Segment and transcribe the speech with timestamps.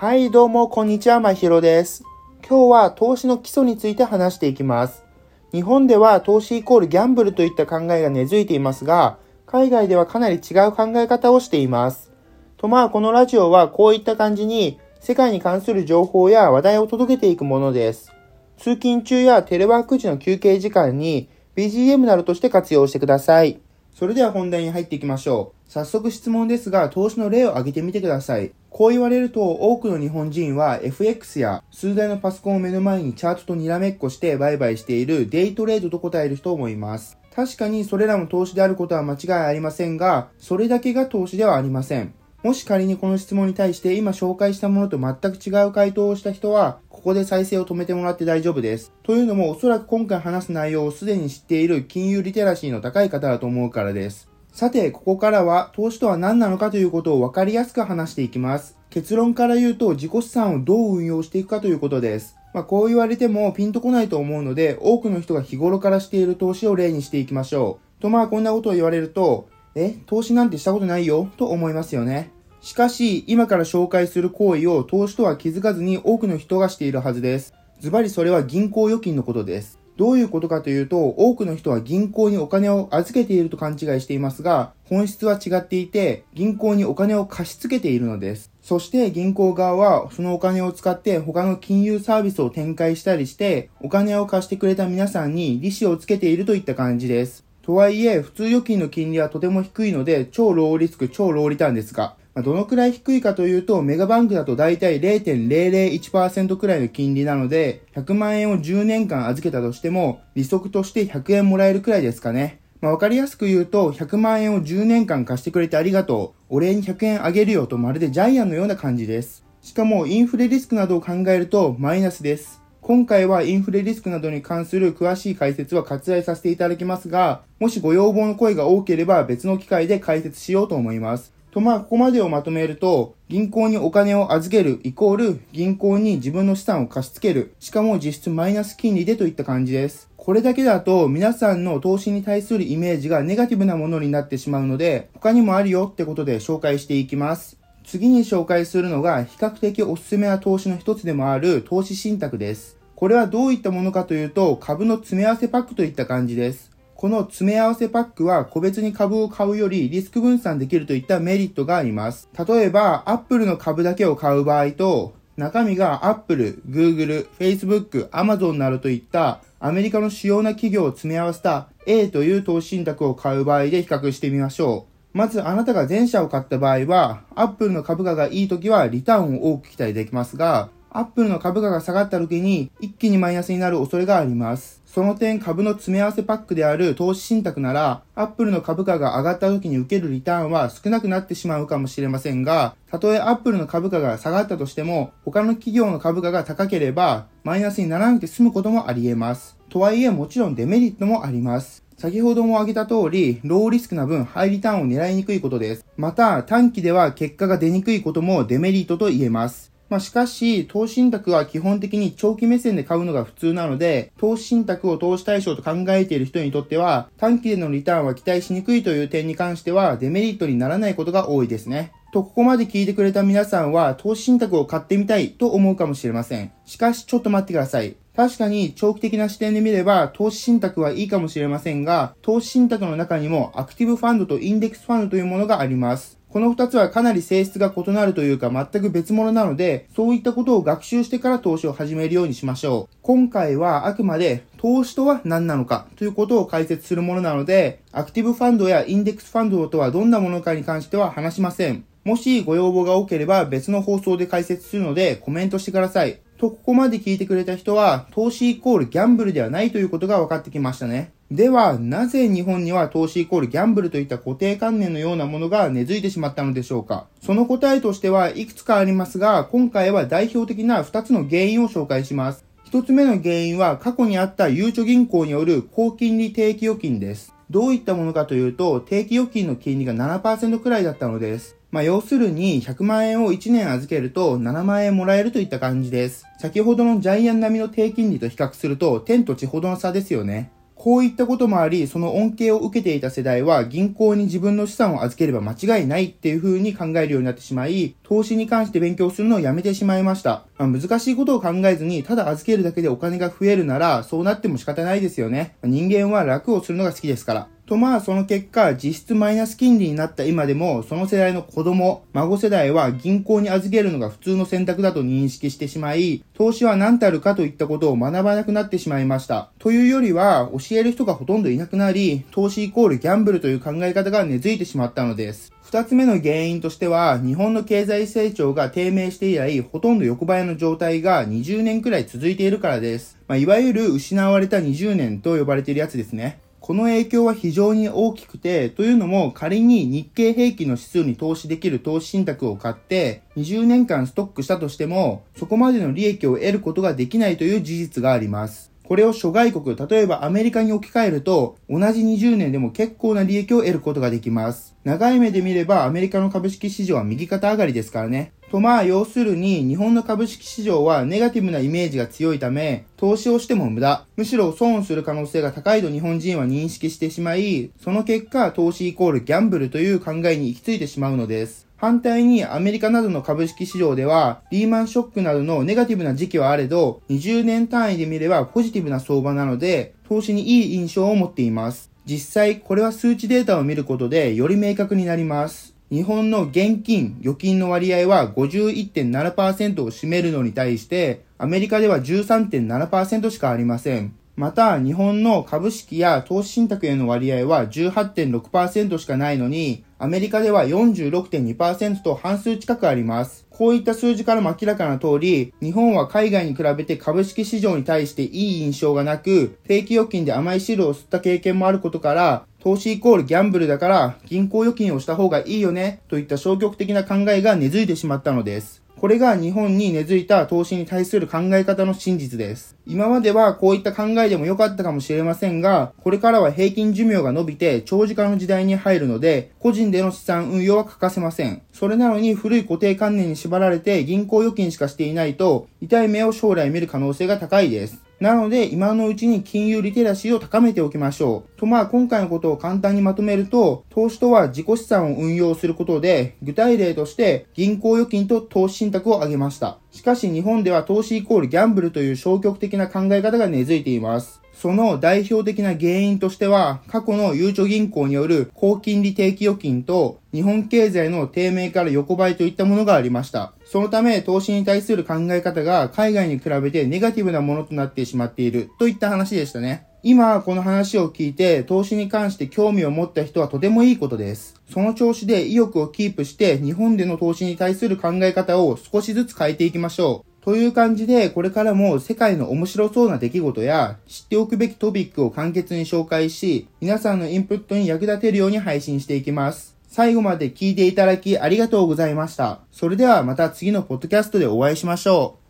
[0.00, 2.04] はい、どうも、こんにちは、まひろです。
[2.48, 5.04] 今日は投資の基礎について話していきます。
[5.50, 12.12] 日本では投資イコールギャンブルといった考えが根付いていますが、海外ではかなり違う考え方をしています。
[12.58, 18.12] とまあ、このラジオはこういった感じに、世界に関する情報や話題を届けていくものです。
[18.56, 23.58] 通勤中やテレワーク時の休憩時間に BGM などとして活用してください。
[23.96, 25.57] それでは本題に入っていきましょう。
[25.68, 28.52] 早速質問ですが、投資の例を挙げてみてください。
[28.70, 37.18] こう言われると多くの日本人は FX や数台のパソコンを目の前にチャートとにらめっこして売買しているデイトレードと答える人を思います。
[37.34, 42.14] 確かにそれらも投資であることは間違いありませんが、それだけが投資ではありません。
[42.42, 48.92] もし仮にこの質問に対して今紹介したものと全く違う回答をした人は、ここで再生を止めてもらって大丈夫です。
[49.02, 54.27] というのもおそらく今回話す内容をすでに知っている金融リテラシーの高い方だと思うからです。
[54.58, 58.76] さて、ここからは投資とは何なのかということを分かりやすく話していきます。
[58.90, 62.34] 結論から言うと自己資産をどう運用していくかということです。
[62.52, 68.02] まあ、こう言われてもピンとこないと思うので、多くの人が日頃からしている投資を例にしていきましょう。
[68.02, 71.30] とまあこんなことを言われると、え、投資なんてしたことないよ？
[71.36, 72.32] と思いますよね。
[72.60, 77.54] しかし、今から紹介する行為を投資とは気づかずに多くの人がしているはずです。
[77.78, 79.78] ズバリそれは銀行預金のことです。
[79.98, 88.52] どういうことかというと、多くの人は銀行にお金を預けていると勘違いしていますが、本質は違っていて、銀行にお金を貸し付けているのです。
[88.62, 97.44] そして銀行側はそのお金を使って他の金融サービスを展開したりして、お金を貸してくれた皆さんに利子をつけているといった感じです。
[97.62, 112.60] とはいえ、普通預金の金利はとても低いので、超ローリスク、超ローリターンですが、どのくらい低いかというと、メガバンクだと大体0.001%くらいの金利なので、100万円を10年間預けたとしても、利息として100円もらえるくらいですかね。
[112.80, 116.56] まあ、わかりやすく言うと、100万円を10年間貸してくれてありがとう。
[116.56, 119.44] お礼に100円あげるよとまるでジャイアンのような感じです。
[119.62, 122.62] しかも、インフレリスクなどを考えるとマイナスです。
[122.80, 131.34] 今回はインフレリスクなどに関する詳しい解説は割愛させていただきますが、もしご要望の声が多ければ別の機会で解説しようと思います。
[131.50, 137.54] とまあ、ここまでをまとめると、銀行にお金を預けるイコール銀行に自分の資産を貸し付ける。
[137.58, 140.10] しかも実質マイナス金利でといった感じです。
[140.16, 147.56] これだけだと皆さんの投資に対するイメージがネガティブなものになってしまうので、他にもあるよってことで紹介していきます。
[147.84, 152.76] 次に紹介するのが比較的おすすめな投資の一つでもある投資信託です。
[152.94, 156.67] これはどういったものかというと株の詰め合わせパックといった感じです。
[156.98, 162.28] この詰め合わせパックは個別に株を買うよりリスク分散できるといったメリットがあります。
[162.36, 175.16] 例えば、アップルの株だけを買う場合と、中身が Apple、Google、Facebook、Amazon などといったアメリカの主要な企業を詰め合わせた A という投資信託を買う場合で比較してみましょう。
[175.16, 184.82] まずあなたが前者を買った場合は、Apple の株価がいい時はリターンを多く期待できますが、アップルの株価が下がった時に一気にマイナスになる恐れがあります。
[184.86, 199.58] その点株の詰め合わせパックである投資信託なら、アップルの株価が上がった時に受けるリターンは少なくなってしまうかもしれませんが、たとえアップルの株価が下がったとしても、他の企業の株価が高ければ、マイナスにならなくて済むこともあり得ます。
[199.68, 201.84] とはいえもちろんデメリットもあります。
[201.98, 205.84] 先ほども挙げた通り、ローリスクな分、ハイリターンを狙いにくいことです。
[205.96, 209.72] また、短期では結果が出にくいこともデメリットと言えます。
[209.88, 221.92] まあ、しかし、投資信託は基本的に長期目線で買うのが普通なので、投資信託を投資対象と考えている人にとっては、短期でのリターンは期待しにくいという点に関しては、デメリットにならないことが多いですね。
[222.12, 226.52] と、ここまで聞いてくれた皆さんは、投資信託を買ってみたいと思うかもしれません。
[226.66, 227.96] しかし、ちょっと待ってください。
[228.18, 236.17] 確かに長期的な視点で見れば投資信託はいいかもしれませんが、投資信託の中にもアクティブファンドとインデックスファンドというものがあります。
[236.30, 242.96] この二つはかなり性質が異なるというか全く別物なので、そういったことを学習してから投資を始めるようにしましょう。
[243.02, 251.84] 今回はあくまで投資とは何なのかということを解説するものなので、アクティブファンドやインデックスファンドとはどんなものかに関しては話しません。
[252.04, 256.20] もしご要望が多ければ別の放送で解説するのでコメントしてください。
[256.38, 261.12] と、ここまで聞いてくれた人は、投資イコールギャンブルではないということが分かってきましたね。
[261.30, 267.06] では、なぜ日本には投資イコールギャンブルといった固定観念のようなものが根付いてしまったのでしょうか？
[267.20, 272.46] その答えとしてはいくつかありますが、今回は代表的な2つの原因を紹介します。
[272.70, 277.34] 1つ目の原因は過去にあったゆうちょ銀行による高金利定期預金です。
[277.50, 281.56] どういったものかというと、定期預金の金利が7%くらいだったのです。
[281.70, 286.24] まあ、要するに100万円を1年預けると7万円もらえるといった感じです。
[286.38, 290.50] 先ほどのジャイアン並みの低金利と比較すると天と地ほどの差ですよね。
[290.78, 300.46] こういったこともあり、その恩恵を受けていた世代は銀行に自分の資産を預ければ間違いないっていう風に考えるようになってしまい、投資に関して勉強するのをやめてしまいました。
[300.56, 305.56] まあ、難しいことを考えずに、ただ預けるだけでお金が増えるなら、そうなっても仕方ないですよね。
[305.64, 307.48] 人間は楽をするのが好きですから。
[307.68, 319.50] とまあその結果、実質マイナス金利になった今でも、その世代の子供、孫世代は銀行に預けるのが普通の選択だと認識してしまい、投資は何たるかといったことを学ばなくなってしまいました。
[319.58, 325.52] というよりは、教える人がほとんどいなくなり、投資イコールギャンブルという考え方が根付いてしまったのです。
[325.62, 333.18] 二つ目の原因としては、日本の経済成長が低迷して以来、ほとんど横ばいの状態が20年くらい続いているからです。
[333.28, 336.40] まあ、いわゆる失われた20年と呼ばれているやつですね。
[336.68, 348.70] この影響は非常に大きくて、というのも仮に日経平均の指数に投資できる投資信託を買って20年間ストックしたとしても、そこまでの利益を得ることができないという事実があります。
[348.84, 354.76] これを諸外国、例えばアメリカに置き換えると、同じ20年でも結構な利益を得ることができます。
[354.84, 358.32] 長い目で見ればアメリカの株式市場は右肩上がりですからね。
[358.50, 364.06] とまあ要するに日本の株式市場はネガティブなイメージが強いため投資をしても無駄。
[364.16, 371.68] むしろ損する可能性が高いと日本人は認識してしまいその結果投資イコールギャンブルという考えに行き着いてしまうのです。
[371.76, 381.92] 反対にアメリカなどの株式市場ではリーマンショックなどのネガティブな時期はあれど20年単位で見ればポジティブな相場なので投資にいい印象を持っています。
[382.04, 385.77] 実際これは数値データを見ることでより明確になります。
[385.90, 394.14] 日本の現金、預金の割合は51.7%を占めるのに対して、アメリカでは13.7%しかありません。
[394.36, 403.46] また、日本の株式や投資信託への割合は18.6%しかないのに、アメリカでは46.2%と半数近くあります。
[403.50, 418.82] こういった数字からも明らかな通り、日本は海外に比べて株式市場に対していい印象がなく、定期預金で甘い汁を吸った経験もあることから、投資イコールギャンブルだから銀行預金をした方がいいよねといった消極的な考えが根付いてしまったのです。
[418.98, 422.76] これが日本に根付いた投資に対する考え方の真実です。
[422.84, 431.62] 今まではこういった考えでも良かったかもしれませんが、これからは平均寿命が伸びて長時間の時代に入るので、個人での資産運用は欠かせません。
[431.72, 438.07] それなのに古い固定観念に縛られて銀行預金しかしていないと、痛い目を将来見る可能性が高いです。
[438.20, 441.58] なので、今のうちに金融リテラシーを高めておきましょう。
[441.60, 449.78] と、まあ、今回のことを簡単にまとめると、投資とは自己資産を運用することで、具体例として銀行預金と投資信託を挙げました。
[449.92, 454.40] しかし日本では投資イコールギャンブルという消極的な考え方が根付いています。
[454.52, 463.52] その代表的な原因としては、過去のゆうちょ銀行による高金利定期預金と、日本経済の低迷から横ばいといったものがありました。
[463.70, 469.84] そのため、投資に対する考え方が海外に比べてネガティブなものとなってしまっているといった話でしたね。
[470.02, 474.54] 今、この話を聞いて、投資に関して興味を持った人はとてもいいことです。
[474.72, 480.44] その調子で意欲をキープして、日本での投資に対する考え方を少しずつ変えていきましょう。
[480.44, 489.77] という感じで、これからも世界の面白そうな出来事や知っておくべきトピックを簡潔に紹介し、皆さんのインプットに役立てるように配信していきます。
[489.88, 492.60] 最後まで聞いていただきありがとうございました。
[492.70, 495.47] それではまた次のポッドキャストでお会いしましょう。